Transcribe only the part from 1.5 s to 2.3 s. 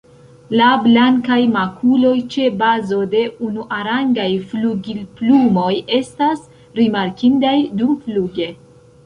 makuloj